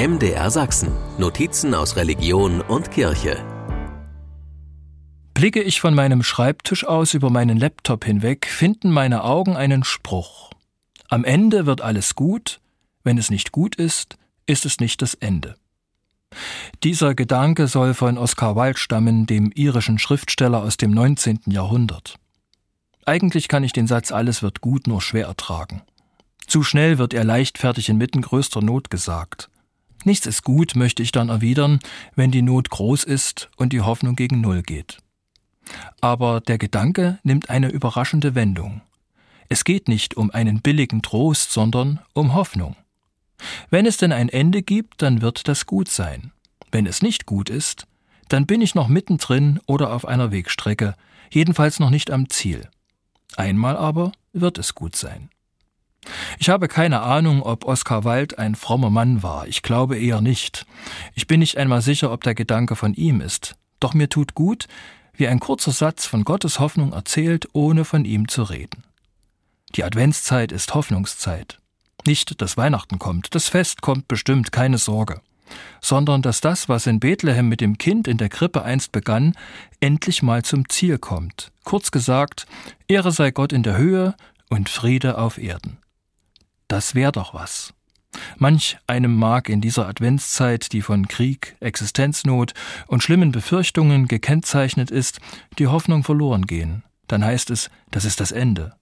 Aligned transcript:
MDR 0.00 0.50
Sachsen. 0.50 0.92
Notizen 1.18 1.74
aus 1.74 1.94
Religion 1.96 2.62
und 2.62 2.90
Kirche. 2.90 3.36
Blicke 5.34 5.62
ich 5.62 5.78
von 5.78 5.94
meinem 5.94 6.22
Schreibtisch 6.22 6.86
aus 6.86 7.12
über 7.12 7.28
meinen 7.28 7.58
Laptop 7.58 8.06
hinweg, 8.06 8.46
finden 8.46 8.90
meine 8.92 9.24
Augen 9.24 9.58
einen 9.58 9.84
Spruch. 9.84 10.52
Am 11.10 11.22
Ende 11.22 11.66
wird 11.66 11.82
alles 11.82 12.14
gut, 12.14 12.62
wenn 13.04 13.18
es 13.18 13.28
nicht 13.28 13.52
gut 13.52 13.76
ist, 13.76 14.16
ist 14.46 14.64
es 14.64 14.80
nicht 14.80 15.02
das 15.02 15.12
Ende. 15.12 15.56
Dieser 16.82 17.14
Gedanke 17.14 17.68
soll 17.68 17.92
von 17.92 18.16
Oscar 18.16 18.56
Wilde 18.56 18.78
stammen, 18.78 19.26
dem 19.26 19.52
irischen 19.54 19.98
Schriftsteller 19.98 20.62
aus 20.62 20.78
dem 20.78 20.92
19. 20.92 21.40
Jahrhundert. 21.48 22.14
Eigentlich 23.04 23.48
kann 23.48 23.64
ich 23.64 23.74
den 23.74 23.86
Satz 23.86 24.12
Alles 24.12 24.42
wird 24.42 24.62
gut 24.62 24.86
nur 24.86 25.02
schwer 25.02 25.26
ertragen. 25.26 25.82
Zu 26.46 26.62
schnell 26.62 26.96
wird 26.96 27.12
er 27.12 27.24
leichtfertig 27.24 27.90
inmitten 27.90 28.22
größter 28.22 28.62
Not 28.62 28.88
gesagt. 28.88 29.49
Nichts 30.04 30.26
ist 30.26 30.44
gut, 30.44 30.76
möchte 30.76 31.02
ich 31.02 31.12
dann 31.12 31.28
erwidern, 31.28 31.80
wenn 32.14 32.30
die 32.30 32.42
Not 32.42 32.70
groß 32.70 33.04
ist 33.04 33.50
und 33.56 33.72
die 33.72 33.82
Hoffnung 33.82 34.16
gegen 34.16 34.40
Null 34.40 34.62
geht. 34.62 34.98
Aber 36.00 36.40
der 36.40 36.58
Gedanke 36.58 37.18
nimmt 37.22 37.50
eine 37.50 37.68
überraschende 37.68 38.34
Wendung. 38.34 38.80
Es 39.48 39.64
geht 39.64 39.88
nicht 39.88 40.16
um 40.16 40.30
einen 40.30 40.62
billigen 40.62 41.02
Trost, 41.02 41.52
sondern 41.52 42.00
um 42.14 42.34
Hoffnung. 42.34 42.76
Wenn 43.68 43.86
es 43.86 43.96
denn 43.96 44.12
ein 44.12 44.28
Ende 44.28 44.62
gibt, 44.62 45.02
dann 45.02 45.22
wird 45.22 45.48
das 45.48 45.66
gut 45.66 45.88
sein. 45.88 46.32
Wenn 46.70 46.86
es 46.86 47.02
nicht 47.02 47.26
gut 47.26 47.50
ist, 47.50 47.86
dann 48.28 48.46
bin 48.46 48.60
ich 48.60 48.74
noch 48.74 48.88
mittendrin 48.88 49.60
oder 49.66 49.92
auf 49.92 50.06
einer 50.06 50.30
Wegstrecke, 50.30 50.94
jedenfalls 51.30 51.80
noch 51.80 51.90
nicht 51.90 52.10
am 52.10 52.30
Ziel. 52.30 52.68
Einmal 53.36 53.76
aber 53.76 54.12
wird 54.32 54.58
es 54.58 54.74
gut 54.74 54.94
sein. 54.94 55.30
Ich 56.42 56.48
habe 56.48 56.68
keine 56.68 57.02
Ahnung, 57.02 57.42
ob 57.42 57.66
Oskar 57.66 58.02
Wilde 58.04 58.38
ein 58.38 58.54
frommer 58.54 58.88
Mann 58.88 59.22
war. 59.22 59.46
Ich 59.46 59.60
glaube 59.60 59.98
eher 59.98 60.22
nicht. 60.22 60.64
Ich 61.14 61.26
bin 61.26 61.40
nicht 61.40 61.58
einmal 61.58 61.82
sicher, 61.82 62.10
ob 62.10 62.24
der 62.24 62.34
Gedanke 62.34 62.76
von 62.76 62.94
ihm 62.94 63.20
ist. 63.20 63.56
Doch 63.78 63.92
mir 63.92 64.08
tut 64.08 64.34
gut, 64.34 64.66
wie 65.12 65.28
ein 65.28 65.38
kurzer 65.38 65.72
Satz 65.72 66.06
von 66.06 66.24
Gottes 66.24 66.58
Hoffnung 66.58 66.94
erzählt, 66.94 67.46
ohne 67.52 67.84
von 67.84 68.06
ihm 68.06 68.26
zu 68.26 68.42
reden. 68.42 68.84
Die 69.74 69.84
Adventszeit 69.84 70.50
ist 70.50 70.72
Hoffnungszeit. 70.72 71.58
Nicht, 72.06 72.40
dass 72.40 72.56
Weihnachten 72.56 72.98
kommt, 72.98 73.34
das 73.34 73.48
Fest 73.50 73.82
kommt 73.82 74.08
bestimmt, 74.08 74.50
keine 74.50 74.78
Sorge, 74.78 75.20
sondern 75.82 76.22
dass 76.22 76.40
das, 76.40 76.70
was 76.70 76.86
in 76.86 77.00
Bethlehem 77.00 77.50
mit 77.50 77.60
dem 77.60 77.76
Kind 77.76 78.08
in 78.08 78.16
der 78.16 78.30
Krippe 78.30 78.62
einst 78.62 78.92
begann, 78.92 79.34
endlich 79.80 80.22
mal 80.22 80.42
zum 80.42 80.70
Ziel 80.70 80.96
kommt. 80.96 81.52
Kurz 81.64 81.90
gesagt, 81.90 82.46
Ehre 82.88 83.12
sei 83.12 83.30
Gott 83.30 83.52
in 83.52 83.62
der 83.62 83.76
Höhe 83.76 84.14
und 84.48 84.70
Friede 84.70 85.18
auf 85.18 85.36
Erden. 85.36 85.76
Das 86.70 86.94
wär 86.94 87.10
doch 87.10 87.34
was. 87.34 87.74
Manch 88.38 88.78
einem 88.86 89.16
mag 89.16 89.48
in 89.48 89.60
dieser 89.60 89.88
Adventszeit, 89.88 90.72
die 90.72 90.82
von 90.82 91.08
Krieg, 91.08 91.56
Existenznot 91.58 92.54
und 92.86 93.02
schlimmen 93.02 93.32
Befürchtungen 93.32 94.06
gekennzeichnet 94.06 94.92
ist, 94.92 95.18
die 95.58 95.66
Hoffnung 95.66 96.04
verloren 96.04 96.46
gehen. 96.46 96.84
Dann 97.08 97.24
heißt 97.24 97.50
es, 97.50 97.70
das 97.90 98.04
ist 98.04 98.20
das 98.20 98.30
Ende. 98.30 98.76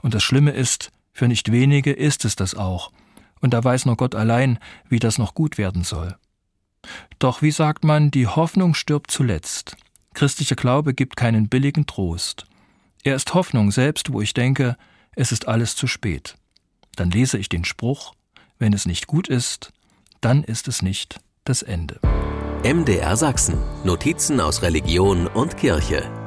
Und 0.00 0.14
das 0.14 0.22
Schlimme 0.22 0.52
ist, 0.52 0.92
für 1.12 1.28
nicht 1.28 1.52
wenige 1.52 1.92
ist 1.92 2.24
es 2.24 2.36
das 2.36 2.54
auch, 2.54 2.90
und 3.42 3.52
da 3.52 3.62
weiß 3.62 3.84
nur 3.84 3.98
Gott 3.98 4.14
allein, 4.14 4.58
wie 4.88 4.98
das 4.98 5.18
noch 5.18 5.34
gut 5.34 5.58
werden 5.58 5.84
soll. 5.84 6.16
Doch 7.18 7.42
wie 7.42 7.50
sagt 7.50 7.84
man, 7.84 8.10
die 8.10 8.28
Hoffnung 8.28 8.72
stirbt 8.72 9.10
zuletzt. 9.10 9.76
Christlicher 10.14 10.56
Glaube 10.56 10.94
gibt 10.94 11.16
keinen 11.16 11.50
billigen 11.50 11.84
Trost. 11.84 12.46
Er 13.04 13.14
ist 13.14 13.34
Hoffnung 13.34 13.72
selbst, 13.72 14.10
wo 14.10 14.22
ich 14.22 14.32
denke, 14.32 14.78
es 15.14 15.32
ist 15.32 15.48
alles 15.48 15.76
zu 15.76 15.86
spät. 15.86 16.38
Dann 17.00 17.10
lese 17.10 17.38
ich 17.38 17.48
den 17.48 17.64
Spruch, 17.64 18.12
wenn 18.58 18.74
es 18.74 18.84
nicht 18.84 19.06
gut 19.06 19.26
ist, 19.26 19.72
dann 20.20 20.44
ist 20.44 20.68
es 20.68 20.82
nicht 20.82 21.18
das 21.44 21.62
Ende. 21.62 21.98
MDR 22.62 23.16
Sachsen. 23.16 23.56
Notizen 23.84 24.38
aus 24.38 24.60
Religion 24.60 25.26
und 25.26 25.56
Kirche. 25.56 26.19